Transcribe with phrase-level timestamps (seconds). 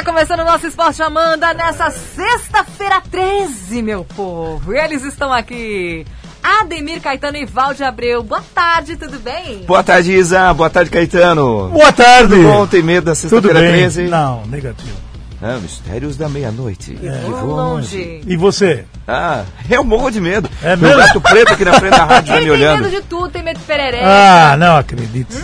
[0.00, 4.72] Está começando o nosso Esporte Amanda nessa sexta-feira 13, meu povo.
[4.72, 6.06] E eles estão aqui.
[6.42, 8.22] Ademir Caetano e Valde Abreu.
[8.22, 9.58] Boa tarde, tudo bem?
[9.66, 10.54] Boa tarde, Isa.
[10.54, 11.68] Boa tarde, Caetano.
[11.68, 12.34] Boa tarde.
[12.34, 12.66] Tudo bom?
[12.66, 14.04] Tem medo da sexta-feira 13?
[14.04, 14.96] Não, negativo.
[15.42, 16.98] Ah, Mistérios da Meia-Noite.
[17.02, 17.20] É.
[17.28, 18.22] Vou longe.
[18.26, 18.86] E você?
[19.06, 20.48] Ah, eu morro de medo.
[20.62, 20.96] É Meu mesmo?
[20.98, 22.82] gato preto aqui na frente da rádio tá Ele me tem olhando.
[22.84, 24.04] medo de tudo, tem medo de perereca.
[24.06, 25.34] Ah, não acredito.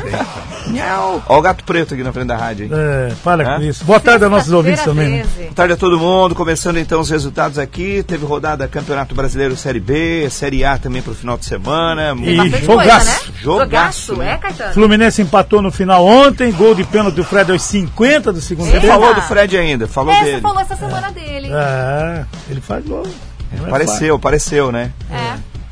[0.69, 1.23] Miau.
[1.29, 2.71] Ó o gato preto aqui na frente da rádio, hein?
[2.75, 3.57] É, para É?
[3.57, 3.85] com isso.
[3.85, 5.09] Boa tarde aos nossos ouvintes também.
[5.09, 5.19] né?
[5.23, 5.29] 13.
[5.43, 6.35] Boa tarde a todo mundo.
[6.35, 8.03] Começando então os resultados aqui.
[8.03, 12.15] Teve rodada Campeonato Brasileiro Série B, Série A também pro final de semana.
[12.23, 12.67] E jogaço.
[12.67, 13.17] coisa, né?
[13.41, 14.33] Jogaço, né?
[14.33, 14.75] é, Caetano?
[14.75, 18.81] Fluminense empatou no final ontem, gol de pênalti do Fred aos 50 do segundo Você
[18.81, 18.87] tempo.
[18.87, 20.41] falou do Fred ainda, falou É, você dele.
[20.41, 21.49] falou essa semana dele.
[21.53, 23.07] É, ele faz gol.
[23.53, 24.91] É Pareceu, pareceu, né?
[25.11, 25.26] É.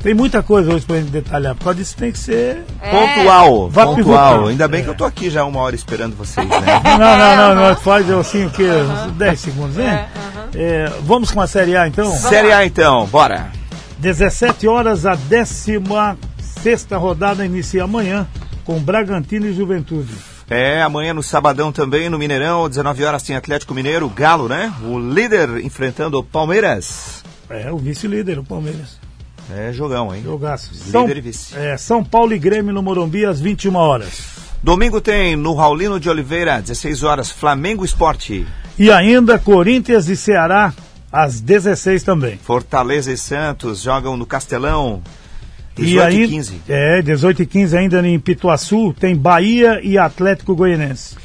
[0.05, 2.63] Tem muita coisa hoje pra gente detalhar, por causa disso tem que ser...
[2.79, 2.91] É.
[2.91, 3.95] Pontual, Vá pontual.
[3.95, 4.47] pivotando.
[4.49, 6.59] Ainda bem que eu tô aqui já uma hora esperando vocês, né?
[6.99, 8.67] Não, não, não, não, faz assim o quê?
[8.69, 10.07] Uns 10 segundos, né?
[10.53, 12.11] É, vamos com a Série A então?
[12.11, 13.49] Série A então, bora.
[13.97, 15.81] 17 horas, a 16
[16.91, 18.27] rodada inicia amanhã
[18.63, 20.13] com Bragantino e Juventude.
[20.47, 24.71] É, amanhã no sabadão também, no Mineirão, 19 horas tem Atlético Mineiro, Galo, né?
[24.83, 27.23] O líder enfrentando o Palmeiras.
[27.49, 29.03] É, o vice-líder, o Palmeiras.
[29.53, 30.21] É jogão, hein?
[30.23, 30.71] Jogaço.
[30.73, 31.55] E vice.
[31.57, 34.35] é, São Paulo e Grêmio no Morumbi às 21 horas.
[34.63, 38.45] Domingo tem no Raulino de Oliveira, 16 horas, Flamengo Esporte.
[38.79, 40.73] E ainda Corinthians e Ceará
[41.11, 42.37] às 16 também.
[42.37, 45.01] Fortaleza e Santos jogam no Castelão,
[45.77, 46.61] e 18 aí, e 15.
[46.67, 51.15] É, 18 e 15 ainda em Pituaçu, tem Bahia e Atlético Goianense.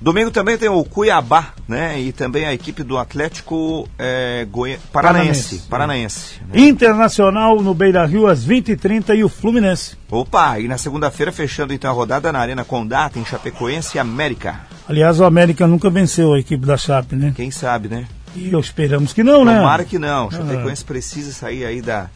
[0.00, 1.98] Domingo também tem o Cuiabá, né?
[2.00, 4.78] E também a equipe do Atlético é, Goi...
[4.92, 5.62] Paranaense.
[5.70, 6.40] Paranaense.
[6.48, 6.60] Né?
[6.60, 9.96] Internacional no Beira Rio às 20 e 30 e o Fluminense.
[10.10, 14.60] Opa, e na segunda-feira fechando então a rodada na Arena Condá, tem Chapecoense e América.
[14.88, 17.32] Aliás, o América nunca venceu a equipe da Chape, né?
[17.34, 18.06] Quem sabe, né?
[18.36, 19.56] E eu esperamos que não, né?
[19.56, 20.30] Tomara que não.
[20.30, 22.08] Chapecoense precisa sair aí da.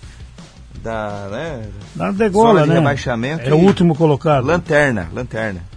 [0.83, 1.29] Da.
[1.31, 1.63] Né?
[1.97, 2.75] Na degola, Zona de né?
[2.77, 4.47] rebaixamento É o último colocado.
[4.47, 5.70] Lanterna, lanterna.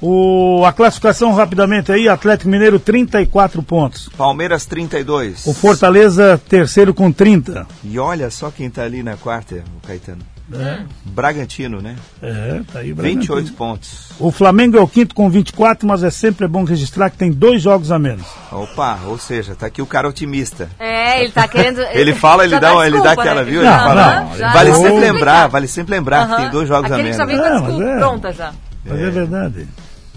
[0.00, 4.08] O, a classificação rapidamente aí, Atlético Mineiro 34 pontos.
[4.16, 5.46] Palmeiras 32.
[5.46, 7.66] O Fortaleza terceiro com 30.
[7.82, 10.22] E olha só quem tá ali na quarta, o Caetano.
[10.50, 11.94] É, Bragantino, né?
[12.22, 13.34] é tá aí o Bragantino.
[13.36, 14.08] 28 pontos.
[14.18, 17.60] O Flamengo é o quinto com 24, mas é sempre bom registrar que tem dois
[17.60, 18.24] jogos a menos.
[18.50, 20.70] Opa, ou seja, tá aqui o cara otimista.
[20.78, 21.80] É, ele tá querendo.
[21.92, 23.50] Ele fala, ele já dá, ele dá desculpa, aquela, né?
[23.50, 23.60] viu?
[23.60, 25.12] Ele Não, fala, não, já vale dá sempre desculpa.
[25.12, 27.16] lembrar, vale sempre lembrar que tem dois jogos a Aquele menos.
[27.18, 27.96] já vem com a É, desculpa é.
[27.98, 28.52] pronta já.
[28.86, 29.68] Mas é, verdade.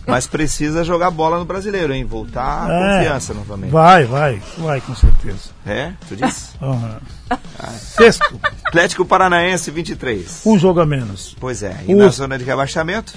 [0.07, 2.03] Mas precisa jogar bola no brasileiro, hein?
[2.03, 2.97] Voltar a É.
[2.97, 3.69] confiança novamente.
[3.71, 5.49] Vai, vai, vai com certeza.
[5.65, 5.93] É?
[6.09, 6.49] Tu disse?
[6.61, 6.97] Aham.
[7.77, 10.41] Sexto, Atlético Paranaense 23.
[10.45, 11.35] um jogo a menos.
[11.39, 13.13] Pois é, e O- na zona de rebaixamento?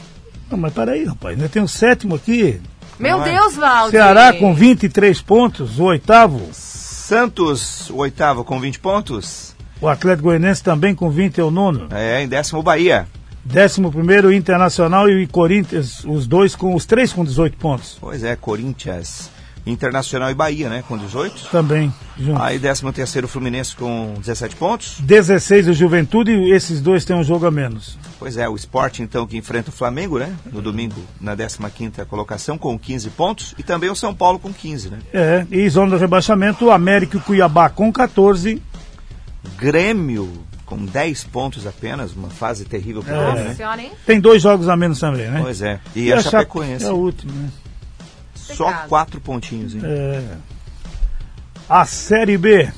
[0.50, 2.61] Não, mas peraí, rapaz, ainda tem o sétimo aqui.
[2.99, 3.33] Meu Não é?
[3.33, 3.91] Deus, Valdir.
[3.93, 6.49] Ceará com 23 pontos, o oitavo.
[6.53, 9.55] Santos, o oitavo com 20 pontos.
[9.81, 11.89] O Atlético Goianense também com 20 é o nono.
[11.91, 13.06] É, em décimo Bahia.
[13.44, 17.99] Décimo primeiro, Internacional e Corinthians, os dois com os três com 18 pontos.
[18.00, 19.31] Pois é, Corinthians.
[19.66, 20.84] Internacional e Bahia, né?
[20.87, 21.49] Com 18.
[21.50, 22.43] Também juntos.
[22.43, 25.00] Aí décimo terceiro Fluminense com 17 pontos.
[25.00, 27.99] 16 o Juventude e esses dois têm um jogo a menos.
[28.19, 30.34] Pois é, o Sport então que enfrenta o Flamengo, né?
[30.53, 34.91] No domingo, na 15ª colocação com 15 pontos e também o São Paulo com 15,
[34.91, 34.99] né?
[35.12, 38.62] É, e zona do rebaixamento, o América e o Cuiabá com 14.
[39.56, 43.55] Grêmio com 10 pontos apenas, uma fase terrível pro Grêmio, Nossa né?
[43.55, 43.83] senhora?
[44.07, 45.41] Tem dois jogos a menos também, né?
[45.43, 45.81] Pois é.
[45.95, 47.49] E, a Chape- Chapecoense, É o último, né?
[48.35, 49.81] só quatro pontinhos, hein?
[49.85, 50.23] É.
[51.69, 52.71] A Série B,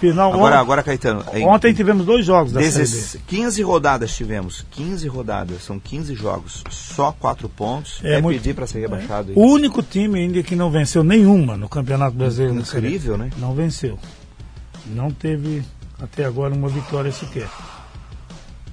[0.00, 4.14] final Agora, on- agora Caetano, em Ontem tivemos dois jogos da Série dezes- 15 rodadas
[4.14, 8.00] tivemos, 15 rodadas, são 15 jogos, só quatro pontos.
[8.04, 9.28] É É, muito- pedir para ser rebaixado.
[9.28, 9.32] B.
[9.36, 12.60] O único time ainda que não venceu nenhuma no Campeonato Brasileiro B.
[12.60, 13.30] Incrível, né?
[13.38, 13.98] Não venceu.
[14.86, 15.62] Não teve
[16.00, 17.48] até agora uma vitória sequer.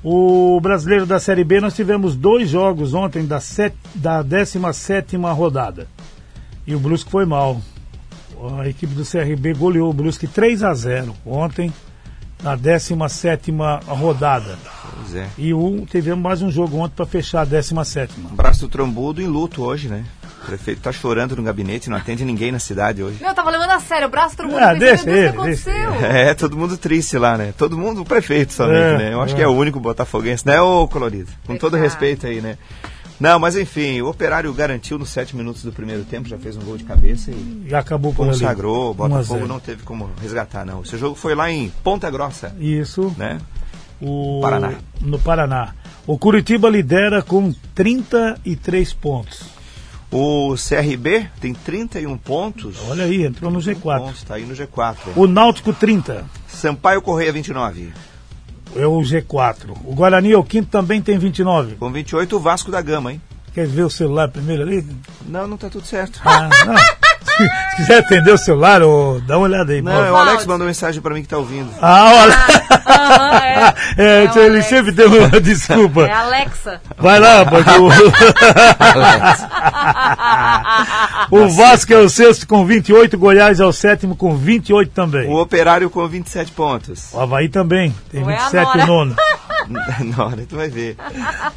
[0.03, 5.87] O brasileiro da Série B, nós tivemos dois jogos ontem da, set, da 17 rodada.
[6.65, 7.61] E o Brusque foi mal.
[8.59, 11.71] A equipe do CRB goleou o Brusque 3 a 0 ontem,
[12.41, 13.51] na 17
[13.87, 14.57] rodada.
[14.95, 15.27] Pois é.
[15.37, 18.19] E um, tivemos mais um jogo ontem para fechar a 17.
[18.19, 20.03] Um braço do trombudo em luto hoje, né?
[20.41, 23.17] O prefeito tá chorando no gabinete, não atende ninguém na cidade hoje.
[23.21, 25.09] Meu, eu tava levando a sério, o braço todo mundo Ah, deixa Deus, o que
[25.09, 26.05] ele, deixa aconteceu?
[26.05, 27.53] É, todo mundo triste lá, né?
[27.57, 29.13] Todo mundo, o prefeito somente, É, né?
[29.13, 29.37] Eu acho é.
[29.37, 31.29] que é o único botafoguense, né, ô colorido?
[31.45, 32.57] Com todo respeito aí, né?
[33.19, 36.61] Não, mas enfim, o Operário garantiu nos sete minutos do primeiro tempo, já fez um
[36.61, 38.31] gol de cabeça e E acabou por ali.
[38.31, 38.87] consagrou.
[38.87, 39.47] O 1 a Botafogo 0.
[39.47, 40.81] não teve como resgatar, não.
[40.81, 43.13] Esse jogo foi lá em Ponta Grossa, Isso.
[43.15, 43.37] né?
[44.01, 44.73] O, Paraná.
[44.99, 45.75] No Paraná.
[46.07, 49.43] O Curitiba lidera com 33 pontos.
[50.11, 52.77] O CRB tem 31 pontos.
[52.89, 53.99] Olha aí, entrou no G4.
[53.99, 54.97] Pontos, tá aí no G4.
[55.15, 56.25] O Náutico 30.
[56.47, 57.93] Sampaio Correia 29.
[58.75, 59.71] É o G4.
[59.85, 61.75] O Guarani, o quinto, também tem 29.
[61.75, 63.21] Com 28, o Vasco da Gama, hein?
[63.53, 64.85] Quer ver o celular primeiro ali?
[65.25, 66.21] Não, não tá tudo certo.
[66.23, 66.75] Ah, não.
[67.71, 69.81] Se quiser atender o celular, ô, dá uma olhada aí.
[69.81, 71.69] Não, é o Alex mandou mensagem pra mim que tá ouvindo.
[71.81, 72.37] Ah, olha.
[72.87, 73.51] Aham, é.
[73.97, 74.65] É, É o ele Alex.
[74.67, 76.01] sempre tem uma desculpa.
[76.05, 76.81] É Alexa.
[76.97, 77.89] Vai lá, porque o...
[81.43, 85.27] o Vasco é o sexto com 28, Goiás é o sétimo com 28 também.
[85.29, 87.09] O Operário com 27 pontos.
[87.13, 88.83] O Havaí também, tem Ou é a 27 Nora.
[88.83, 89.15] o nono.
[90.15, 90.95] Na hora tu vai ver.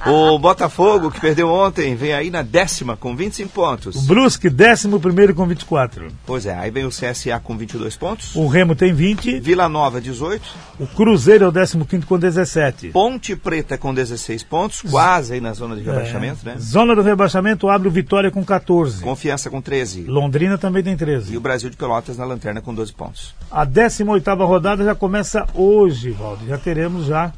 [0.06, 4.06] O Botafogo, que perdeu ontem, vem aí na décima com 25 O pontos.
[4.06, 6.08] Brusque, décimo primeiro com 24.
[6.26, 8.34] Pois é, aí vem o CSA com 22 pontos.
[8.34, 9.40] O Remo tem 20.
[9.40, 10.42] Vila Nova, 18.
[10.80, 12.88] O Cruzeiro é o décimo quinto com 17.
[12.88, 16.56] Ponte Preta com 16 pontos, quase aí na zona de rebaixamento, né?
[16.58, 19.02] Zona do rebaixamento abre o Vitória com 14.
[19.02, 20.02] Confiança com 13.
[20.04, 21.36] Londrina também tem E 13.
[21.36, 23.34] o Brasil de Pelotas na lanterna com 12 pontos.
[23.50, 26.46] A 18ª rodada já começa hoje, Valdo.
[26.46, 27.32] Já teremos já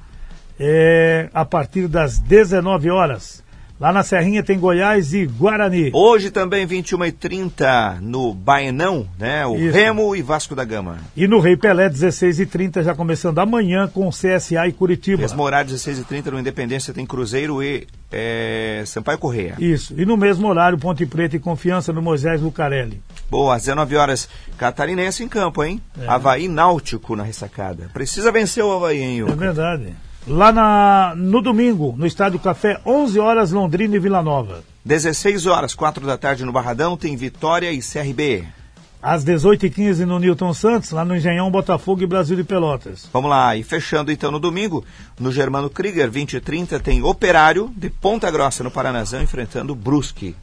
[0.59, 3.45] é, a partir das 19 horas.
[3.79, 5.91] Lá na Serrinha tem Goiás e Guarani.
[5.93, 9.45] Hoje também 21 e 30 no Baenão, né?
[9.45, 9.77] O Isso.
[9.77, 10.97] Remo e Vasco da Gama.
[11.15, 15.21] E no Rei Pelé, 16 e 30 já começando amanhã com CSA e Curitiba.
[15.21, 19.57] Mesmo horário 16 e 30 no Independência tem Cruzeiro e é, Sampaio Correia.
[19.59, 19.93] Isso.
[19.95, 23.03] E no mesmo horário, Ponte Preta e Confiança no Moisés Lucarelli.
[23.31, 24.27] Boa, às 19 horas,
[24.57, 25.83] Catarinense em campo, hein?
[26.09, 27.91] Havaí Náutico na ressacada.
[27.93, 29.35] Precisa vencer o Havaí, hein, É Ilka?
[29.37, 29.95] verdade.
[30.27, 34.65] Lá na, no domingo, no Estádio Café, 11 horas, Londrina e Vila Nova.
[34.85, 38.45] 16 horas, 4 da tarde no Barradão, tem Vitória e CRB.
[39.01, 43.09] Às 18h15 no Newton Santos, lá no Engenhão, Botafogo e Brasil de Pelotas.
[43.13, 44.85] Vamos lá, e fechando então no domingo,
[45.21, 50.35] no Germano Krieger, 20 e 30, tem Operário de Ponta Grossa, no Paranazão, enfrentando Brusque.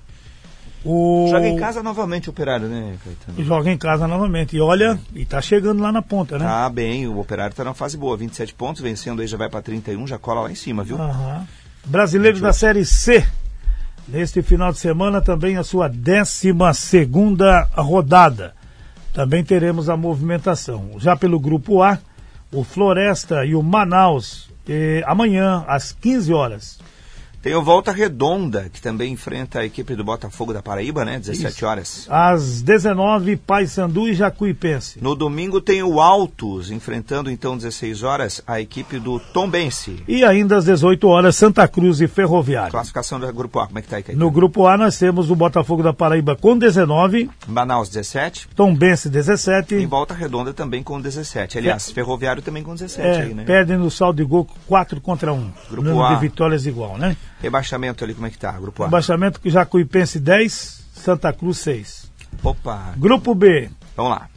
[0.85, 1.27] O...
[1.29, 3.43] Joga em casa novamente o Operário, né, Caetano?
[3.45, 4.57] Joga em casa novamente.
[4.57, 6.45] E olha, e tá chegando lá na ponta, né?
[6.45, 9.61] Tá bem, o Operário tá numa fase boa, 27 pontos, vencendo aí já vai para
[9.61, 10.97] 31, já cola lá em cima, viu?
[11.01, 11.47] Aham.
[11.85, 13.25] Brasileiros da Série C.
[14.07, 18.53] Neste final de semana também a sua 12 segunda rodada.
[19.13, 20.91] Também teremos a movimentação.
[20.97, 21.99] Já pelo grupo A,
[22.51, 26.79] o Floresta e o Manaus, eh, amanhã, às 15 horas.
[27.43, 31.19] Tem o Volta Redonda, que também enfrenta a equipe do Botafogo da Paraíba, né?
[31.19, 31.65] 17 Isso.
[31.65, 32.07] horas.
[32.09, 35.03] Às 19, Paysandu e Jacuipense.
[35.03, 40.01] No domingo tem o Altos, enfrentando então 16 horas a equipe do Tombense.
[40.07, 42.71] E ainda às 18 horas, Santa Cruz e Ferroviário.
[42.71, 44.25] Classificação do grupo A, como é que tá aí, Caetano?
[44.25, 49.11] No grupo A nós temos o Botafogo da Paraíba com 19, Manaus 17, Tombense e
[49.11, 51.57] 17, Volta Redonda também com 17.
[51.57, 53.43] Aliás, Ferroviário também com 17 é, aí, né?
[53.43, 55.51] perdem no saldo de gol 4 contra 1.
[55.69, 56.13] Grupo Número A.
[56.13, 57.17] de vitórias igual, né?
[57.43, 58.51] Rebaixamento ali, como é que tá?
[58.53, 58.87] Grupo A.
[58.87, 62.09] Baixamento que Jacuipense 10, Santa Cruz 6.
[62.41, 64.29] Opa, Grupo B, vamos lá.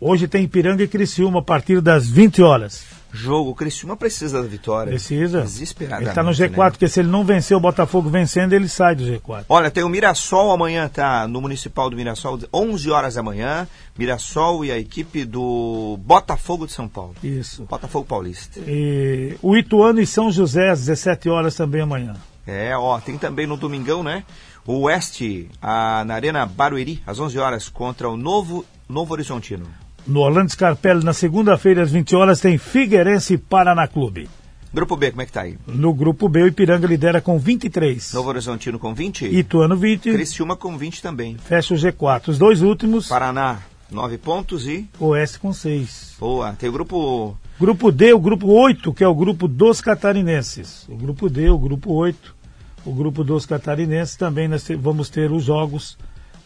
[0.00, 2.84] hoje tem Ipiranga e Criciúma a partir das 20 horas.
[3.16, 4.90] Jogo, o Criciúma precisa da vitória.
[4.90, 5.40] Precisa.
[5.40, 6.04] Desesperadamente.
[6.04, 6.70] Ele está no G4, né?
[6.70, 9.46] porque se ele não vencer o Botafogo vencendo, ele sai do G4.
[9.48, 11.26] Olha, tem o Mirassol amanhã, tá?
[11.26, 13.66] No Municipal do Mirassol, 11 horas da manhã.
[13.98, 17.14] Mirassol e a equipe do Botafogo de São Paulo.
[17.22, 17.64] Isso.
[17.64, 18.60] Botafogo Paulista.
[18.66, 22.14] E o Ituano e São José às 17 horas também amanhã.
[22.46, 24.22] É, ó, tem também no domingão, né?
[24.66, 29.66] O Oeste, a, na Arena Barueri, às 11 horas, contra o Novo, Novo Horizontino.
[30.06, 34.28] No Orlando Scarpelli, na segunda-feira, às 20 horas, tem Figueirense e Paraná Clube.
[34.72, 35.56] Grupo B, como é que tá aí?
[35.66, 38.12] No grupo B, o Ipiranga lidera com 23.
[38.12, 39.26] Novo Horizontino com 20.
[39.26, 41.36] Ituano 20, Criciúma com 20 também.
[41.38, 42.28] fecha o G4.
[42.28, 43.60] Os dois últimos, Paraná,
[43.90, 44.86] 9 pontos e...
[45.00, 46.16] Oeste com 6.
[46.20, 47.36] Boa, tem o grupo...
[47.58, 50.86] Grupo D, o grupo 8, que é o grupo dos catarinenses.
[50.88, 52.36] O grupo D, o grupo 8,
[52.84, 54.14] o grupo dos catarinenses.
[54.14, 55.96] Também nós vamos ter os jogos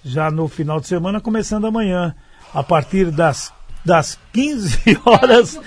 [0.04, 2.14] já no final de semana, começando amanhã,
[2.54, 3.52] a partir das,
[3.84, 5.58] das 15 horas.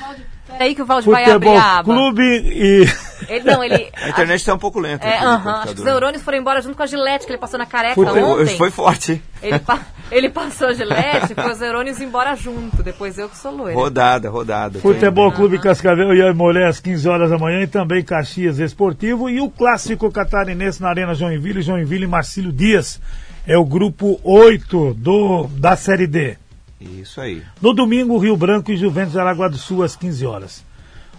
[0.45, 1.83] Peraí que o Valde vai abrir Futebol a aba.
[1.93, 2.85] Clube e.
[3.27, 3.89] Ele, não, ele...
[4.03, 5.07] A internet está um pouco lenta.
[5.07, 7.39] É, no aham, acho que os neurônios foram embora junto com a gilete que ele
[7.39, 8.23] passou na careca Foi, ontem.
[8.23, 9.21] hoje foi forte.
[9.41, 9.79] Ele, pa-
[10.11, 12.83] ele passou a gilete e foi os neurônios embora junto.
[12.83, 13.73] Depois eu que sou loira.
[13.73, 14.79] Rodada, rodada.
[14.79, 19.39] Futebol Clube Cascavel e Aimolé às 15 horas da manhã e também Caxias Esportivo e
[19.41, 22.99] o clássico catarinense na Arena Joinville, Joinville e Marcílio Dias.
[23.47, 26.37] É o grupo 8 do, da Série D.
[26.81, 27.41] Isso aí.
[27.61, 30.63] No domingo, Rio Branco e Juventus de Araguá do Sul às 15 horas.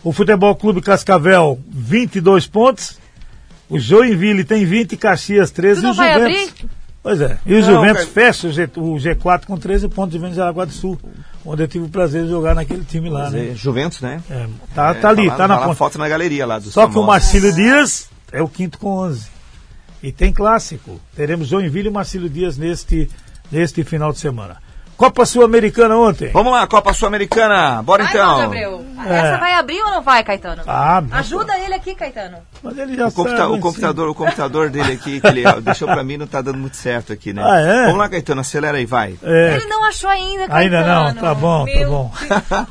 [0.03, 2.99] O Futebol Clube Cascavel, 22 pontos.
[3.69, 6.49] O Joinville tem 20, Caxias 13 Tu não e o vai Juventus.
[6.51, 6.71] abrir?
[7.03, 7.39] Pois é.
[7.47, 8.07] E o Não, Juventus cara.
[8.13, 10.99] fecha o, G, o G4 com 13 pontos de Juventus de Araguá do Sul,
[11.45, 13.51] onde eu tive o prazer de jogar naquele time lá, né?
[13.51, 14.23] É, Juventus, né?
[14.31, 15.77] É, tá, É, tá ali, lá- tá na lá ponta.
[15.77, 17.03] foto na galeria lá do Só que o.
[17.03, 19.29] Marcílio Dias é o quinto com 11.
[20.03, 21.01] E tem clássico.
[21.17, 23.11] Teremos Joinville e Marcílio Dias neste,
[23.51, 24.57] neste final de semana.
[24.97, 26.31] Copa Sul-Americana ontem.
[26.33, 27.83] Vamos lá, Copa Sul-Americana.
[27.83, 28.41] Bora Vai, então.
[28.43, 28.85] Abreu.
[29.07, 30.63] Essa vai abrir ou não vai, Caetano?
[30.67, 32.39] Ah, Ajuda ele aqui, Caetano.
[32.63, 35.89] Mas ele já O, computa- sabe, o computador, o computador dele aqui, que ele deixou
[35.89, 37.43] pra mim, não tá dando muito certo aqui, né?
[37.45, 37.83] Ah, é?
[37.87, 39.17] Vamos lá, Caetano, acelera aí, vai.
[39.23, 40.77] É, Ele não achou ainda, Caetano.
[40.77, 40.83] ainda
[41.13, 42.13] não, tá bom, tá Meu bom.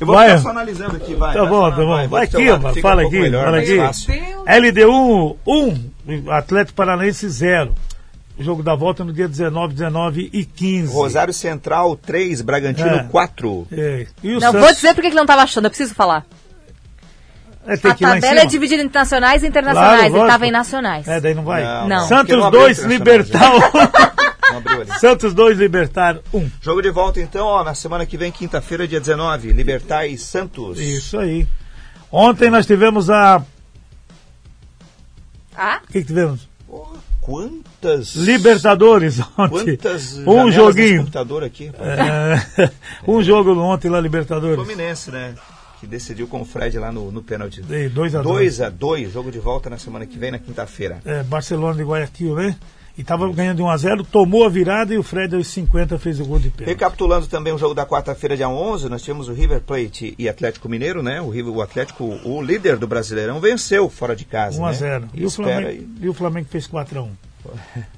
[0.00, 0.28] Eu vou Vai.
[0.30, 1.34] ficar só analisando aqui, vai.
[1.34, 1.88] Tá bom, tá bom.
[1.88, 3.78] Vai, Vai aqui, fala um aqui, melhor, fala mais aqui.
[3.78, 4.12] fácil.
[4.12, 4.44] Deus.
[4.46, 7.74] LD1, 1, Atlético Paranaense 0.
[8.38, 10.92] O jogo da volta no dia 19, 19 e 15.
[10.92, 13.02] Rosário Central 3, Bragantino É.
[13.04, 13.66] 4.
[13.72, 14.06] É.
[14.22, 16.24] E o Não, Santos, vou dizer porque que ele não estava achando, eu preciso falar.
[17.66, 19.98] é, tem A tabela é dividida em nacionais e internacionais.
[19.98, 21.08] Claro, ele estava em nacionais.
[21.08, 21.64] É, daí não vai.
[21.64, 22.06] Não, Não.
[22.08, 24.14] Santos não abriu 2, internacional, Libertar.
[24.96, 24.98] 1.
[25.00, 26.50] Santos 2, Libertar 1.
[26.62, 30.78] Jogo de volta então, ó, na semana que vem, quinta-feira, dia 19, Libertar e Santos.
[30.78, 31.46] Isso aí.
[32.10, 33.42] Ontem nós tivemos a.
[35.56, 35.80] Ah?
[35.82, 36.48] O que, que tivemos?
[36.66, 38.14] Porra, quantas...
[38.14, 39.76] Libertadores ontem.
[39.76, 41.00] Quantas Um joguinho.
[41.00, 41.70] computador aqui.
[41.78, 42.70] É,
[43.06, 44.56] um jogo ontem lá, Libertadores.
[44.56, 45.34] Fluminense, né?
[45.78, 47.60] Que decidiu com o Fred lá no, no pênalti.
[47.60, 51.00] 2 a 2 2 a 2 jogo de volta na semana que vem, na quinta-feira.
[51.04, 52.56] é, Barcelona de Guayaquil, né?
[52.98, 55.98] E tava ganhando de 1 a 0 tomou a virada e o Fred aos 50
[56.00, 56.68] fez o gol de pênalti.
[56.74, 60.68] Recapitulando também o jogo da quarta-feira, dia 11, nós tivemos o River Plate e Atlético
[60.68, 61.20] Mineiro, né?
[61.20, 64.60] O, River, o Atlético, o líder do Brasileirão, venceu fora de casa.
[64.60, 64.74] 1 a né?
[64.76, 67.10] 0 E, o Flamengo, e o Flamengo fez 4 a 1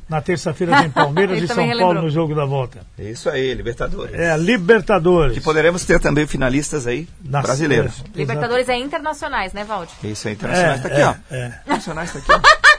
[0.09, 2.03] Na terça-feira tem Palmeiras e São também Paulo relembrou.
[2.05, 2.81] no jogo da volta.
[2.99, 4.15] É Isso aí, Libertadores.
[4.15, 5.33] É Libertadores.
[5.35, 8.05] Que poderemos ter também finalistas aí, Na- brasileiros.
[8.15, 9.93] é, Libertadores é internacionais, né, Valde?
[10.05, 11.15] Isso aí, internacionais É, tá aqui, é, ó.
[11.35, 11.47] é.
[11.65, 12.61] Internacionais tá aqui, ó.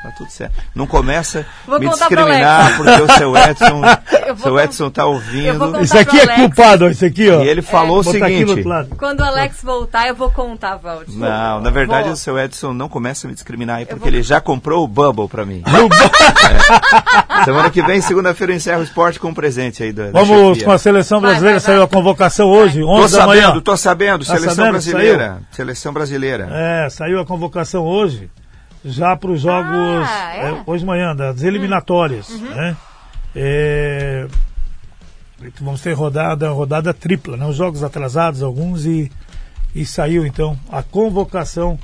[0.00, 0.54] Tá tudo certo.
[0.76, 3.82] Não começa Vou a me discriminar porque o seu Edson,
[4.40, 5.82] seu Edson tá ouvindo.
[5.82, 6.36] Isso aqui é Alex.
[6.40, 7.42] culpado, ó, isso aqui, ó.
[7.42, 8.64] E ele falou o aqui do seguinte.
[8.96, 11.16] Quando o Alex voltar, eu vou contar, Valde.
[11.16, 12.12] Não, na verdade Vou.
[12.12, 14.88] o seu Edson não começa a me discriminar aí porque vou- ele já comprou o
[14.88, 15.64] Bubble pra mim.
[17.44, 20.48] Semana que vem, segunda-feira, eu encerro o esporte com um presente aí da, da Vamos
[20.50, 20.64] chefia.
[20.64, 21.74] com a seleção Vai, brasileira, vai, vai.
[21.74, 23.42] saiu a convocação hoje, Tô 11 da manhã.
[23.42, 24.70] sabendo, tô sabendo, Tá seleção sabendo?
[24.72, 25.38] brasileira.
[25.50, 26.48] Seleção brasileira.
[26.52, 28.30] É, saiu a convocação hoje,
[28.88, 29.70] já para os jogos,
[30.06, 30.50] Ah, é?
[30.50, 32.28] é, hoje de manhã, das eliminatórias.
[32.40, 32.76] Né?
[33.34, 34.26] É,
[35.60, 37.46] vamos ter rodada, rodada tripla, né?
[37.46, 39.10] os jogos atrasados, alguns, e,
[39.74, 41.78] e saiu então a convocação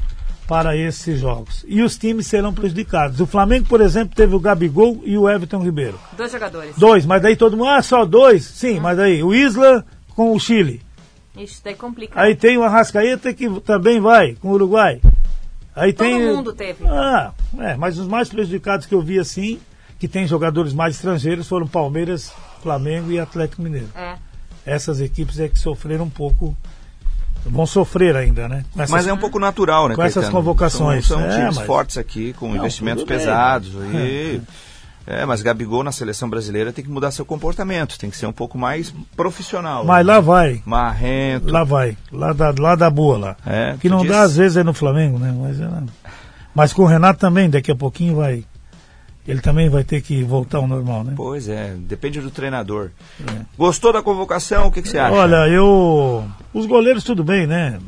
[0.46, 1.64] para esses jogos.
[1.66, 3.20] E os times serão prejudicados.
[3.20, 5.98] O Flamengo, por exemplo, teve o Gabigol e o Everton Ribeiro.
[6.16, 6.76] Dois jogadores.
[6.76, 8.44] Dois, mas daí todo mundo, ah, só dois?
[8.44, 9.84] Sim, mas aí o Isla
[10.14, 10.82] com o Chile.
[11.36, 12.20] Ixi, daí complica.
[12.20, 15.00] Aí tem o Arrascaeta que também vai com o Uruguai.
[15.76, 16.18] Aí Todo tem.
[16.34, 16.84] mundo teve.
[16.86, 19.58] Ah, é, mas os mais prejudicados que eu vi assim,
[19.98, 23.88] que tem jogadores mais estrangeiros, foram Palmeiras, Flamengo e Atlético Mineiro.
[23.94, 24.14] É.
[24.64, 26.56] Essas equipes é que sofreram um pouco.
[27.46, 28.64] Vão sofrer ainda, né?
[28.74, 30.36] Essas- Mas é um pouco natural, né, Com essas Caetano?
[30.38, 31.06] convocações.
[31.06, 33.18] São, são É, times mas- fortes aqui, com Não, investimentos tudo bem.
[33.18, 33.70] pesados.
[33.92, 34.40] E...
[34.40, 34.40] É,
[35.26, 38.56] mas Gabigol na seleção brasileira tem que mudar seu comportamento, tem que ser um pouco
[38.56, 39.84] mais profissional.
[39.84, 40.62] Mas lá vai.
[40.64, 41.52] Marrento.
[41.52, 41.96] Lá vai.
[42.10, 43.36] Lá da, lá da boa lá.
[43.46, 45.34] É, que não dá às vezes é no Flamengo, né?
[45.38, 45.68] Mas, é,
[46.54, 48.44] mas com o Renato também, daqui a pouquinho vai.
[49.26, 51.14] Ele também vai ter que voltar ao normal, né?
[51.16, 52.90] Pois é, depende do treinador.
[53.56, 54.66] Gostou da convocação?
[54.66, 55.14] O que, que você acha?
[55.14, 56.24] Olha, eu.
[56.52, 57.78] Os goleiros tudo bem, né?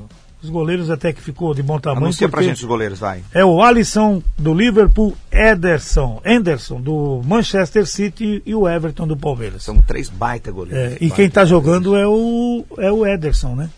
[0.42, 2.04] Os goleiros até que ficou de bom tamanho.
[2.04, 3.22] Anuncia pra gente os goleiros, vai.
[3.32, 9.64] É o Alisson do Liverpool, Ederson, Anderson do Manchester City e o Everton do Palmeiras.
[9.64, 10.92] São três baita goleiros.
[10.92, 13.70] É, e quem está jogando é o, é o Ederson, né?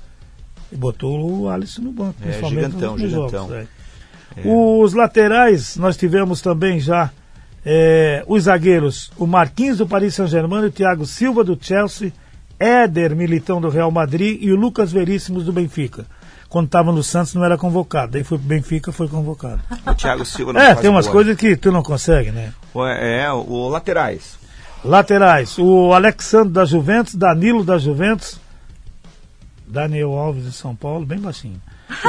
[0.70, 3.48] E botou o Alisson no banco, É, gigantão, gigantão.
[3.48, 3.66] jogos.
[4.36, 4.42] é.
[4.44, 7.10] Os laterais, nós tivemos também já
[7.64, 12.12] é, os zagueiros, o Marquinhos do Paris Saint-Germain, o Thiago Silva do Chelsea,
[12.58, 16.04] Éder Militão do Real Madrid e o Lucas Veríssimos do Benfica.
[16.48, 19.60] Quando estava no Santos não era convocado, daí foi pro Benfica, foi convocado.
[19.86, 21.12] O Thiago Silva não É, tem umas boa.
[21.16, 22.52] coisas que tu não consegue, né?
[22.96, 24.38] É, é, o laterais.
[24.84, 28.40] Laterais, o Alexandre da Juventus, Danilo da Juventus,
[29.66, 31.60] Daniel Alves de São Paulo, bem baixinho.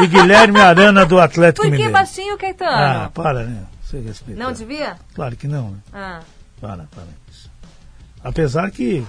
[0.02, 1.92] E Guilherme Arana do Atlético Por que Mineiro.
[1.94, 2.72] baixinho, Caetano?
[3.06, 3.64] Ah, para, né?
[3.84, 4.42] Você respeita.
[4.42, 4.96] não devia?
[5.16, 5.78] Claro que não, né?
[5.94, 6.20] Ah.
[6.62, 7.08] Para, para.
[8.24, 9.06] Apesar que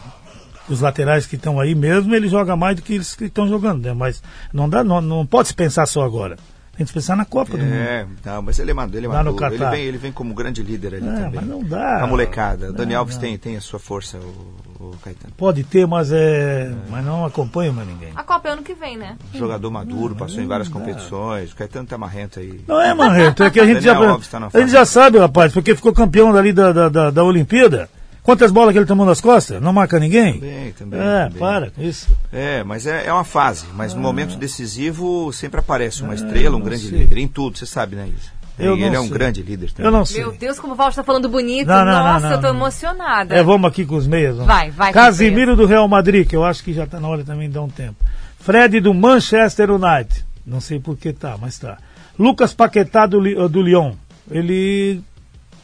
[0.73, 3.85] os laterais que estão aí mesmo, ele joga mais do que eles que estão jogando,
[3.85, 3.93] né?
[3.93, 4.23] Mas
[4.53, 6.37] não dá, não, não pode se pensar só agora.
[6.77, 7.75] Tem que se pensar na Copa do Mundo.
[7.75, 9.45] É, não, mas ele é maduro, ele é maduro.
[9.45, 9.71] Ele Catar.
[9.73, 11.31] vem, ele vem como grande líder ali É, também.
[11.35, 12.03] mas não dá.
[12.03, 12.71] A molecada.
[12.71, 13.21] O Dani Não, Alves não.
[13.21, 15.35] Tem, tem a sua força, o, o Caetano.
[15.37, 16.73] Pode ter, mas é.
[16.89, 18.09] Mas não acompanha mais ninguém.
[18.17, 19.19] A Copa é ano que vem, né?
[19.35, 21.53] Jogador maduro, passou em várias não competições.
[21.53, 22.65] O Caetano tá marrento aí.
[22.67, 24.87] Não é, Marreto, é que a gente já, Daniel Alves tá na a gente já
[24.87, 27.91] sabe, rapaz, porque ficou campeão dali da, da, da, da Olimpíada.
[28.23, 29.61] Quantas bolas que ele tomou nas costas?
[29.63, 30.35] Não marca ninguém?
[30.35, 31.01] Também, também.
[31.01, 31.39] é, também.
[31.39, 32.09] para com isso.
[32.33, 33.67] É, mas é, é uma fase.
[33.75, 36.99] Mas no momento decisivo sempre aparece uma estrela, um grande sei.
[36.99, 37.19] líder.
[37.19, 38.41] Em tudo, você sabe, né, Isa?
[38.59, 39.13] Eu ele não é um sei.
[39.13, 39.87] grande líder também.
[39.87, 40.21] Eu não sei.
[40.21, 41.67] Meu Deus, como o Valde tá falando bonito.
[41.67, 42.57] Não, não, Nossa, não, eu tô não.
[42.57, 43.35] emocionada.
[43.35, 44.37] É, vamos aqui com os meias.
[44.37, 44.47] vamos.
[44.47, 47.49] Vai, vai Casimiro do Real Madrid, que eu acho que já está na hora também
[47.49, 47.97] de dar um tempo.
[48.39, 50.25] Fred do Manchester United.
[50.47, 51.79] Não sei por que tá, mas tá.
[52.19, 53.95] Lucas Paquetá do, do Lyon.
[54.31, 55.01] Ele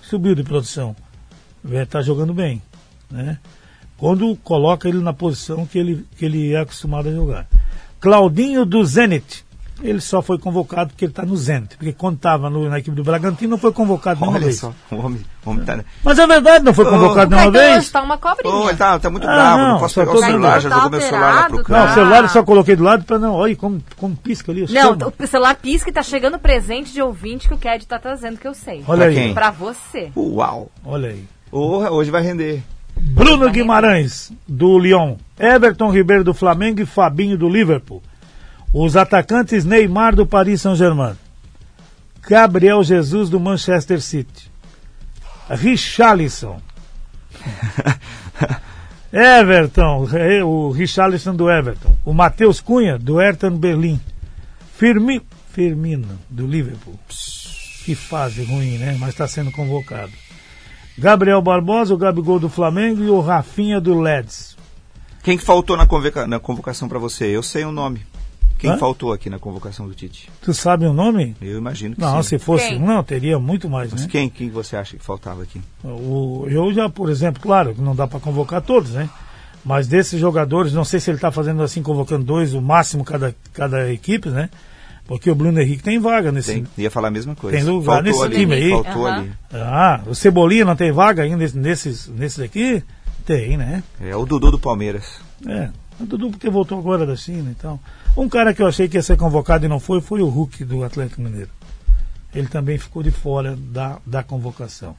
[0.00, 0.96] subiu de produção.
[1.70, 2.62] Está jogando bem.
[3.10, 3.38] Né?
[3.96, 7.46] Quando coloca ele na posição que ele, que ele é acostumado a jogar.
[8.00, 9.44] Claudinho do Zenit.
[9.82, 11.76] Ele só foi convocado porque ele está no Zenit.
[11.76, 14.58] Porque quando estava na equipe do Bragantino não foi convocado nenhuma Olha vez.
[14.58, 15.84] só, o homem, o homem tá...
[16.02, 17.76] Mas é verdade, não foi convocado O nenhuma vez.
[17.78, 18.54] hoje tá uma cobrinha.
[18.54, 20.74] Ô, ele tá, tá muito Ah, bravo, não, não posso pegar o celular, já Tá
[20.76, 23.18] jogou meu celular lá pro alterado, Não, o celular eu só coloquei do lado para
[23.18, 23.34] não.
[23.34, 24.64] Olha como, como pisca ali.
[24.70, 28.38] Não, o celular pisca e tá chegando presente de ouvinte que o Ked tá trazendo,
[28.38, 28.82] que eu sei.
[28.88, 29.34] Olha Pra aí.
[29.34, 30.10] Pra você.
[30.16, 30.70] Uau!
[30.86, 31.24] Olha aí.
[31.50, 32.62] Hoje vai render.
[32.96, 35.16] Bruno Guimarães, do Lyon.
[35.38, 38.02] Everton Ribeiro, do Flamengo e Fabinho, do Liverpool.
[38.72, 41.16] Os atacantes Neymar, do Paris Saint-Germain.
[42.28, 44.50] Gabriel Jesus, do Manchester City.
[45.48, 46.60] Richarlison.
[49.12, 51.96] Everton, eh, o Richarlison do Everton.
[52.04, 54.00] O Matheus Cunha, do Hertha Berlim.
[54.76, 55.22] Firmi,
[55.52, 56.98] Firmino, do Liverpool.
[57.84, 58.96] Que fase ruim, né?
[58.98, 60.12] Mas está sendo convocado.
[60.98, 64.56] Gabriel Barbosa, o Gabigol do Flamengo e o Rafinha do Leeds.
[65.22, 67.26] Quem que faltou na, convoca- na convocação pra você?
[67.26, 68.00] Eu sei o nome.
[68.58, 68.78] Quem Hã?
[68.78, 70.30] faltou aqui na convocação do Tite?
[70.40, 71.36] Tu sabe o nome?
[71.42, 72.30] Eu imagino que Não, sim.
[72.30, 72.68] se fosse.
[72.68, 72.78] Quem?
[72.78, 74.08] Não, teria muito mais, Mas né?
[74.10, 75.60] quem, quem você acha que faltava aqui?
[75.84, 79.10] O, eu já, por exemplo, claro, que não dá para convocar todos, né?
[79.62, 83.34] Mas desses jogadores, não sei se ele está fazendo assim, convocando dois, o máximo cada,
[83.52, 84.48] cada equipe, né?
[85.06, 86.52] Porque o Bruno Henrique tem vaga nesse.
[86.54, 87.56] Tem, ia falar a mesma coisa.
[87.56, 88.70] Tem lugar faltou nesse ali, time aí?
[88.70, 89.16] Faltou Aham.
[89.18, 89.32] ali.
[89.52, 92.82] Ah, o Cebolinha não tem vaga ainda nesse- nesses, nesses aqui?
[93.24, 93.82] Tem, né?
[94.00, 95.20] É o Dudu do Palmeiras.
[95.46, 95.68] É,
[96.00, 97.78] o Dudu porque voltou agora da China e tal.
[98.16, 100.64] Um cara que eu achei que ia ser convocado e não foi, foi o Hulk
[100.64, 101.50] do Atlético Mineiro.
[102.34, 104.94] Ele também ficou de fora da, da convocação.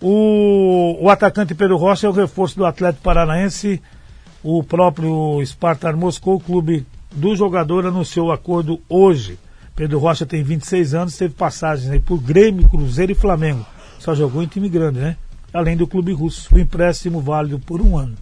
[0.00, 3.82] O, o atacante Pedro Rocha é o reforço do Atlético Paranaense.
[4.42, 9.38] O próprio Spartak Moscou, o clube do jogador, anunciou o acordo hoje.
[9.74, 13.64] Pedro Rocha tem 26 anos, teve passagens aí por Grêmio, Cruzeiro e Flamengo.
[13.98, 15.16] Só jogou em time grande, né?
[15.52, 16.54] Além do clube russo.
[16.54, 18.16] O empréstimo válido por um ano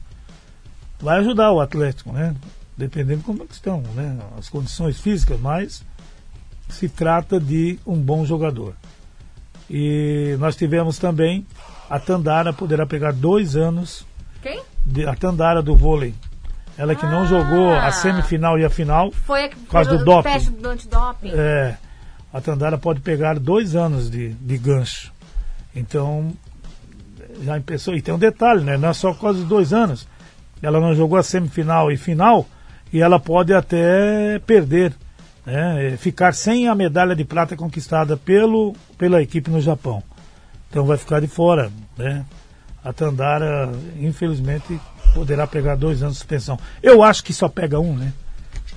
[1.01, 2.35] vai ajudar o Atlético, né?
[2.77, 4.19] Dependendo como é estão, né?
[4.39, 5.83] As condições físicas, mas
[6.69, 8.75] se trata de um bom jogador.
[9.69, 11.47] E nós tivemos também
[11.89, 14.05] a Tandara poderá pegar dois anos
[14.43, 14.63] Quem?
[14.85, 16.15] de, a Tandara do vôlei.
[16.79, 17.27] Ela que não Ah.
[17.27, 20.23] jogou a semifinal e a final, Foi a que Por causa do doping.
[20.31, 21.31] teste do antidoping.
[21.35, 21.77] é,
[22.33, 25.11] a Tandara pode pegar dois anos de, de gancho.
[25.75, 26.33] Então,
[27.43, 27.95] já pensou.
[27.95, 28.77] E tem um detalhe, né?
[28.77, 30.07] Não é só por causa dos dois anos.
[30.63, 32.47] Ela não jogou a semifinal e final
[32.93, 34.93] e ela pode até perder,
[35.45, 35.97] né?
[35.99, 40.03] Ficar sem a medalha de prata conquistada pelo, pela equipe no Japão.
[40.71, 42.25] Então vai ficar de fora, né?
[42.87, 43.69] A Tandara,
[43.99, 44.81] infelizmente,
[45.13, 46.57] poderá pegar dois anos de suspensão.
[46.81, 48.13] Eu acho que só pega um, né?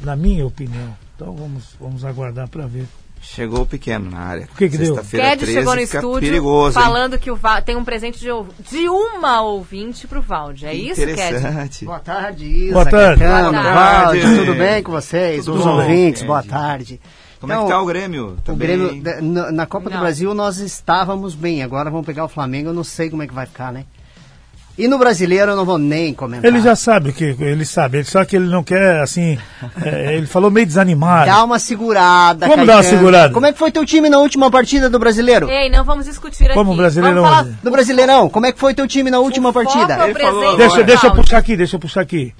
[0.02, 0.98] Na minha opinião.
[1.15, 2.88] Então vamos, vamos aguardar para ver.
[3.22, 4.50] Chegou o pequeno na área.
[4.52, 4.95] O que que deu?
[4.95, 6.84] 13 chegou no estúdio perigoso, hein?
[6.84, 8.30] falando que o Val, tem um presente de,
[8.67, 10.65] de uma ouvinte pro Valde.
[10.65, 11.12] É isso, Ked?
[11.12, 11.86] Interessante.
[11.86, 12.74] Boa tarde, Isa.
[12.74, 13.24] Boa tarde.
[13.24, 14.38] Boa Valde, tarde.
[14.39, 15.45] tudo bem com vocês?
[15.45, 17.00] Tudo Os bom, ouvintes, boa tarde.
[17.39, 18.38] Como é que Então, tá o Grêmio?
[18.43, 18.67] Tá O bem?
[18.67, 19.98] Grêmio, na, na Copa Não.
[19.98, 23.28] do Brasil nós estávamos bem, agora vamos pegar o Flamengo, eu não sei como é
[23.28, 23.86] que vai ficar, né?
[24.79, 26.49] E no brasileiro eu não vou nem comentar.
[26.49, 29.37] Ele já sabe o que ele sabe, ele só que ele não quer assim.
[29.83, 31.25] é, ele falou meio desanimado.
[31.25, 33.33] Dá uma segurada, Como dá uma segurada?
[33.33, 35.49] Como é que foi teu time na última partida do brasileiro?
[35.49, 36.53] Ei, não vamos discutir aqui.
[36.53, 37.57] Como o Brasileirão Vamos falar?
[37.61, 39.95] Do Brasileirão, como é que foi teu time na última partida?
[39.95, 42.33] é Deixa, deixa eu puxar aqui, deixa eu puxar aqui.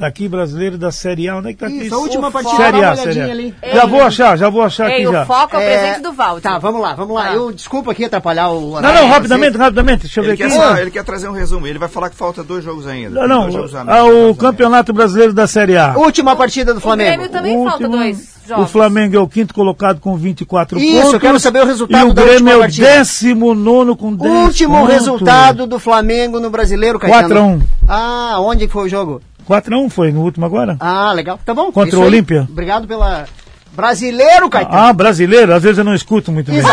[0.00, 1.84] Tá aqui brasileiro da Série A, onde é que tá aqui?
[1.84, 3.24] Isso, a última O partida, Série A, Série A.
[3.26, 3.54] ali.
[3.70, 5.22] Já vou achar, já vou achar Ei, aqui já.
[5.24, 6.40] o foco é o É, presente do Valde.
[6.40, 7.26] Tá, vamos lá, vamos lá.
[7.26, 7.34] Tá.
[7.34, 10.56] Eu desculpa aqui atrapalhar o Não, não, rapidamente, rapidamente, deixa eu ver Ele aqui.
[10.58, 11.66] quer, ele quer trazer um resumo.
[11.66, 13.28] Ele vai falar que falta dois jogos ainda.
[13.28, 15.92] Não, jogos não, a ah, o Campeonato Brasileiro da Série A.
[15.94, 17.10] Última partida do O Flamengo.
[17.10, 18.64] Grêmio também falta dois jogos.
[18.64, 21.12] O Flamengo é o quinto colocado com 24 Isso, pontos.
[21.12, 24.34] eu quero saber o resultado E o da Grêmio é o décimo nono com 10
[24.46, 24.94] Último pontos.
[24.94, 27.28] resultado do Flamengo no Brasileiro, Caetano.
[27.28, 27.62] 4 a 1.
[27.86, 29.20] Ah, onde que foi o jogo?
[29.50, 30.76] 4 a 1 foi no último agora?
[30.78, 31.40] Ah, legal.
[31.44, 31.72] Tá bom.
[31.72, 32.04] Contra Isso o.
[32.04, 32.46] Olímpia?
[32.48, 33.24] Obrigado pela...
[33.72, 34.76] Brasileiro, Caetano.
[34.78, 36.60] Ah, brasileiro, às vezes eu não escuto muito bem.
[36.60, 36.70] Uma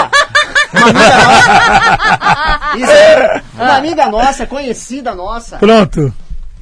[0.84, 2.78] amiga nossa.
[2.78, 5.58] Isa, uma amiga nossa, conhecida nossa.
[5.58, 6.13] Pronto.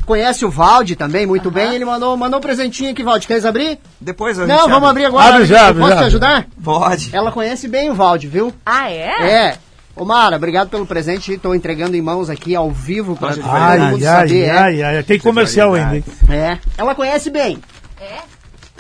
[0.06, 1.75] Conhece o Valde também, muito bem.
[1.75, 3.28] Ele mandou, mandou um presentinho aqui, Valde.
[3.28, 3.78] Queres abrir?
[3.99, 5.34] Depois a Não, vamos abrir agora.
[5.36, 5.99] Abre já, Eu abre Posso já.
[5.99, 6.47] te ajudar?
[6.63, 7.10] Pode.
[7.12, 8.54] Ela conhece bem o Valde, viu?
[8.65, 9.10] Ah, é?
[9.19, 9.58] É.
[9.95, 11.34] Ô Mara, obrigado pelo presente.
[11.34, 14.43] Estou entregando em mãos aqui ao vivo para todo Ai, mundo ai, saber.
[14.43, 14.51] é.
[14.51, 16.03] ai, ai, Tem comercial ainda, hein?
[16.29, 16.58] É.
[16.77, 17.60] Ela conhece bem.
[17.99, 18.19] É?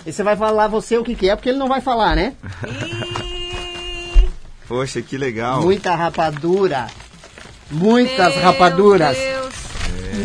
[0.05, 2.33] E você vai falar você o que, que é, porque ele não vai falar, né?
[4.67, 5.61] Poxa, que legal.
[5.61, 6.87] Muita rapadura.
[7.71, 9.15] Muitas Meu rapaduras.
[9.17, 9.53] Deus.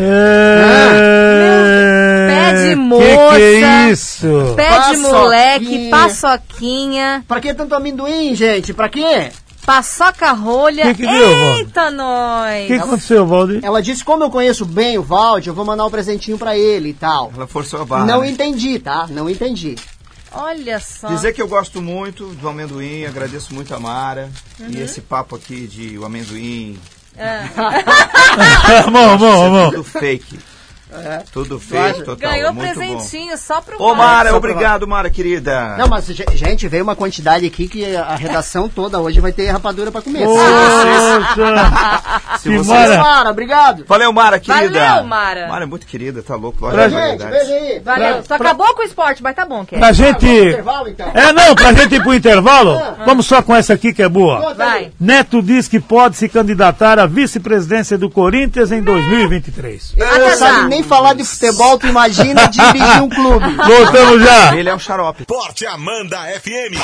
[0.00, 2.26] É...
[2.29, 3.37] Pé de Que moça.
[3.37, 4.55] que é isso?
[4.57, 8.72] Pé de moleque, paçoquinha, Pra que tanto amendoim, gente?
[8.74, 9.31] Pra quê?
[9.64, 10.94] Paçoca rolha.
[10.94, 11.57] Que que deu?
[11.57, 12.64] Eita, nós!
[12.64, 13.61] O que aconteceu, Valdir?
[13.62, 16.90] Ela disse, como eu conheço bem o Valde, eu vou mandar um presentinho pra ele
[16.90, 17.33] e tal.
[17.35, 18.05] Ela forçou a barra.
[18.05, 18.31] Não né?
[18.31, 19.07] entendi, tá?
[19.09, 19.77] Não entendi.
[20.33, 21.09] Olha só.
[21.09, 24.31] Dizer que eu gosto muito do amendoim, agradeço muito a Mara.
[24.61, 24.68] Uhum.
[24.70, 26.79] E esse papo aqui de o amendoim,
[28.90, 29.70] bom, bom, bom.
[29.70, 30.38] tudo fake.
[31.33, 32.31] Tudo fake, total.
[32.31, 32.35] É.
[32.35, 33.92] Ganhou muito presentinho só pro bom.
[33.92, 33.94] Ô.
[33.94, 35.76] Mara, obrigado, Mara, querida.
[35.76, 39.48] Não, mas, ge- gente, veio uma quantidade aqui que a redação toda hoje vai ter
[39.50, 40.24] rapadura pra comer.
[40.24, 41.61] Poxa!
[42.38, 43.85] Se vocês- mara- Mara, obrigado.
[43.87, 44.79] Valeu, Mara, querida.
[44.81, 45.48] Valeu, Mara.
[45.48, 46.68] Mara é muito querida, tá louco.
[46.70, 47.81] Pra gente, Gente, veja aí.
[47.81, 48.22] Valeu.
[48.26, 49.79] Só acabou com o esporte, mas tá bom, Ken.
[49.79, 50.26] Pra gente.
[50.26, 51.11] Intervalo, então.
[51.14, 54.55] É, não, pra gente ir pro intervalo, vamos só com essa aqui que é boa.
[54.55, 54.90] Vai.
[55.00, 59.94] Neto diz que pode se candidatar à vice-presidência do Corinthians em 2023.
[59.96, 60.37] Ele Até não já.
[60.37, 63.54] sabe nem falar de futebol, tu imagina dirigir um clube.
[63.56, 64.56] Voltamos já.
[64.56, 65.24] Ele é o xarope.
[65.24, 66.76] Porte Amanda FM.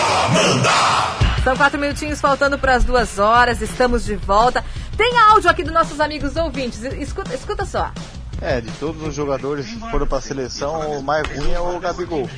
[1.44, 3.60] São quatro minutinhos faltando para as duas horas.
[3.60, 4.64] Estamos de volta.
[4.96, 6.82] Tem áudio aqui dos nossos amigos ouvintes.
[6.82, 7.92] Escuta, escuta só.
[8.40, 12.28] É, de todos os jogadores que foram pra seleção, o mais ruim é o Gabigol.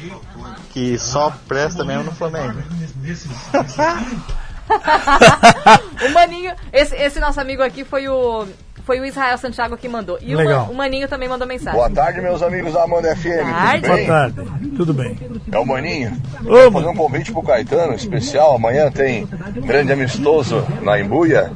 [0.72, 2.62] Que só presta mesmo no Flamengo.
[6.08, 8.46] O Maninho, esse, esse nosso amigo aqui foi o,
[8.84, 10.16] foi o Israel Santiago que mandou.
[10.20, 10.68] E o, Legal.
[10.70, 11.72] O Maninho também mandou mensagem.
[11.76, 13.50] Boa tarde, meus amigos da Amanda FM.
[13.50, 13.82] Tarde.
[13.82, 14.06] Tudo Boa bem?
[14.06, 14.68] tarde.
[14.76, 15.18] Tudo bem.
[15.50, 16.16] É o Maninho.
[16.44, 18.54] Ô, Vou fazer um convite pro Caetano especial.
[18.54, 19.26] Amanhã tem
[19.66, 21.50] grande amistoso na Embuia.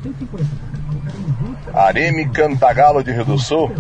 [1.73, 3.71] Areme Cantagalo de Rio do Sul.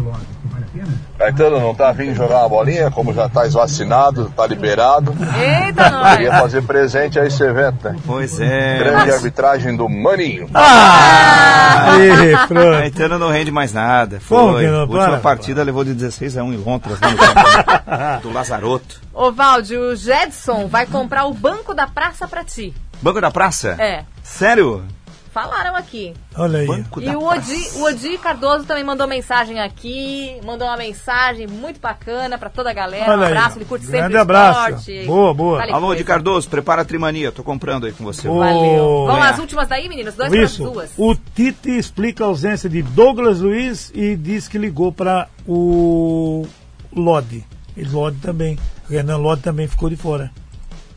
[1.22, 5.14] Caetano não tá vindo jogar uma bolinha, como já tá vacinado, tá liberado.
[5.40, 6.16] Eita, nós!
[6.16, 7.96] Queria fazer presente a esse evento, né?
[8.04, 8.78] Pois é.
[8.78, 10.50] Grande arbitragem do Maninho.
[10.52, 12.72] Aí, pronto.
[12.72, 14.18] Caetano não rende mais nada.
[14.18, 14.66] Foi.
[14.66, 14.78] não?
[14.78, 19.00] A última Para, partida levou de 16 a 1 em Londres, né, do Lazaroto.
[19.14, 22.74] Ô, Valde, o Jedson vai comprar o banco da praça pra ti.
[23.00, 23.76] Banco da Praça?
[23.78, 24.02] É.
[24.24, 24.85] Sério?
[25.33, 26.12] Falaram aqui.
[26.37, 26.66] Olha aí.
[26.66, 31.81] Banco E o Odi, o Odi Cardoso também mandou mensagem aqui, mandou uma mensagem muito
[31.81, 33.11] bacana pra toda a galera.
[33.11, 33.59] Olha um aí, abraço, ó.
[33.59, 34.68] ele curte Grande sempre o abraço.
[34.68, 35.07] esporte.
[35.07, 35.59] Boa, boa.
[35.61, 37.33] Vale Alô, de Cardoso, prepara a trimania.
[37.33, 38.29] Tô comprando aí com você.
[38.29, 39.07] Valeu.
[39.07, 39.29] Vamos é.
[39.31, 40.14] às últimas daí, meninas?
[40.14, 40.64] Dois para Isso.
[40.64, 40.90] duas.
[40.99, 46.47] O Tite explica a ausência de Douglas Luiz e diz que ligou para o
[46.95, 47.42] Lodi.
[47.75, 48.59] E Lodi também.
[48.87, 50.31] Renan Lodi também ficou de fora.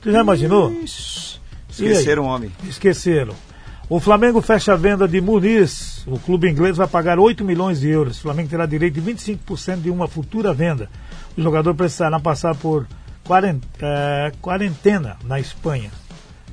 [0.01, 0.73] Tu já imaginou?
[1.69, 2.51] Esqueceram o homem.
[2.67, 3.33] Esqueceram.
[3.87, 6.03] O Flamengo fecha a venda de Muniz.
[6.07, 8.17] O clube inglês vai pagar 8 milhões de euros.
[8.17, 10.89] O Flamengo terá direito de 25% de uma futura venda.
[11.37, 12.87] O jogador precisará passar por
[13.81, 15.91] eh, quarentena na Espanha.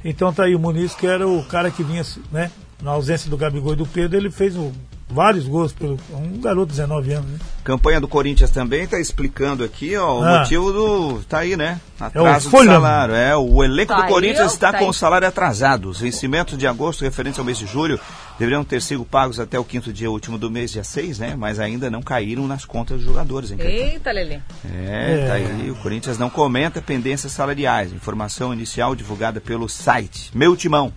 [0.04, 2.50] Então tá aí o Muniz, que era o cara que vinha, né?
[2.82, 4.72] Na ausência do Gabigol e do Pedro, ele fez o-
[5.12, 7.38] vários gols pelo um garoto de 19 anos, né?
[7.62, 10.38] Campanha do Corinthians também tá explicando aqui, ó, o Ah.
[10.40, 11.22] motivo do.
[11.28, 11.80] Tá aí, né?
[12.00, 12.72] Atraso do folha.
[12.72, 13.14] salário.
[13.14, 15.88] É, o elenco Tá do Corinthians está tá com o salário atrasado.
[15.88, 18.00] Os vencimentos de agosto, referentes ao mês de julho,
[18.38, 21.36] deveriam ter sido pagos até o quinto dia último do mês, dia 6, né?
[21.36, 23.58] Mas ainda não caíram nas contas dos jogadores, hein?
[23.60, 24.40] Eita, Lelê.
[24.74, 25.26] É, É.
[25.28, 25.70] tá aí.
[25.70, 27.92] O Corinthians não comenta pendências salariais.
[27.92, 30.92] Informação inicial divulgada pelo site Meu Timão.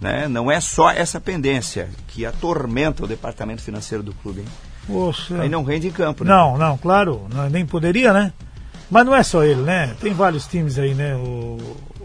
[0.00, 0.28] Né?
[0.28, 4.40] Não é só essa pendência que atormenta o departamento financeiro do clube.
[4.40, 4.46] Hein?
[4.86, 5.40] Poxa.
[5.42, 6.30] Aí não rende em campo, né?
[6.30, 8.32] Não, não, claro, não- nem poderia, né?
[8.90, 9.94] Mas não é só ele, né?
[10.00, 11.58] Tem vários times aí, né, o,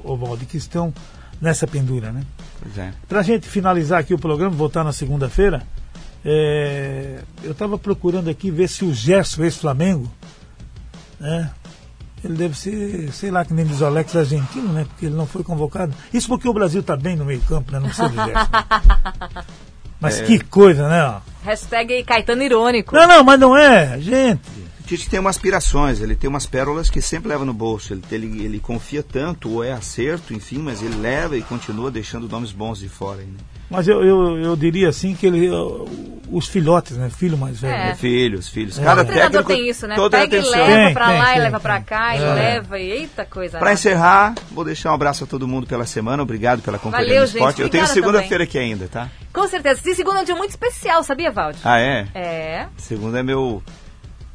[0.04, 0.94] o Valde, que estão
[1.40, 2.24] nessa pendura, né?
[2.62, 2.92] Pois é.
[3.08, 5.62] Pra gente finalizar aqui o programa, voltar na segunda-feira,
[6.26, 10.12] é, eu estava procurando aqui ver se o Gerson, ex-Flamengo,
[11.20, 11.52] né?
[12.24, 14.86] Ele deve ser, sei lá, que nem diz o Alex argentino, né?
[14.88, 15.94] Porque ele não foi convocado.
[16.14, 17.80] Isso porque o Brasil tá bem no meio campo, né?
[17.80, 18.50] Não precisa do Gerson.
[20.00, 20.24] Mas É.
[20.24, 21.22] que coisa, né?
[21.44, 22.96] Hashtag Caetano Irônico.
[22.96, 24.63] Não, não, mas não é, gente.
[24.84, 27.94] O Tite tem umas aspirações, ele tem umas pérolas que sempre leva no bolso.
[27.94, 32.28] Ele, ele, ele confia tanto, ou é acerto, enfim, mas ele leva e continua deixando
[32.28, 33.22] nomes bons de fora.
[33.22, 33.28] Né?
[33.70, 35.50] Mas eu, eu, eu diria assim que ele,
[36.30, 37.10] os filhotes, né?
[37.10, 37.74] Filho mais velho.
[37.74, 37.86] É.
[37.88, 37.96] né?
[37.96, 38.78] Filhos, filhos.
[38.78, 38.84] É.
[38.84, 39.96] Cada técnico, tem isso, né?
[39.96, 40.60] toda Pega e atenção.
[40.60, 41.64] leva Tem, pra tem, lá e tem, leva tem.
[41.64, 42.34] pra cá e É.
[42.34, 43.58] leva e eita coisa.
[43.60, 43.74] Para né?
[43.76, 46.22] encerrar, vou deixar um abraço a todo mundo pela semana.
[46.22, 47.36] Obrigado pela companhia Valeu, no gente.
[47.38, 47.62] esporte.
[47.62, 49.10] Eu tenho segunda-feira aqui ainda, tá?
[49.32, 49.80] Com certeza.
[49.80, 51.58] Esse segundo é um dia muito especial, sabia, Valde?
[51.64, 52.06] Ah, é?
[52.14, 52.68] É.
[52.78, 53.64] Segunda é meu.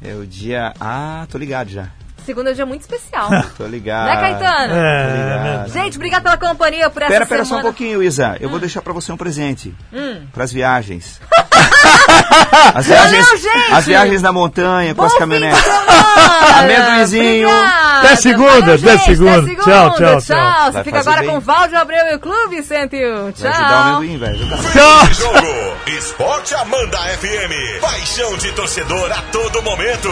[0.01, 0.73] É o dia.
[0.79, 1.89] Ah, tô ligado já.
[2.25, 3.29] Segundo é um dia muito especial.
[3.57, 4.07] Tô ligado.
[4.07, 4.73] né, Caetano?
[4.73, 5.51] É, né?
[5.51, 5.71] ligado.
[5.73, 7.63] Gente, obrigado pela companhia por essa Pera, pera só um semana.
[7.63, 8.37] pouquinho, Isa.
[8.39, 9.73] Eu vou deixar pra você um presente.
[9.91, 10.27] Hum.
[10.31, 11.19] Pras viagens.
[12.75, 15.63] As viagens, Valeu, as viagens na montanha com Bom as fim caminhonetes.
[16.59, 17.49] Amendoinzinho.
[17.49, 17.99] Obrigada!
[17.99, 19.47] Até segunda, até segunda.
[19.47, 19.63] segunda.
[19.63, 20.21] Tchau, tchau, tchau.
[20.21, 21.29] Você Vai fica agora bem.
[21.29, 23.31] com o Valde Abreu e o Clube 101.
[23.33, 23.41] Tchau.
[23.41, 24.47] Vai ajudar o amendoim, velho.
[24.71, 25.13] Tchau.
[25.13, 25.75] Jogo.
[25.87, 27.81] Esporte Amanda FM.
[27.81, 30.09] Paixão de torcedor a todo momento.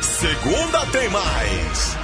[0.00, 1.99] Segunda tem mais.